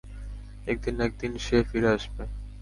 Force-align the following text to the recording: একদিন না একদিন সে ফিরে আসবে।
একদিন 0.67 0.93
না 0.97 1.03
একদিন 1.09 1.31
সে 1.45 1.57
ফিরে 1.69 1.89
আসবে। 1.95 2.23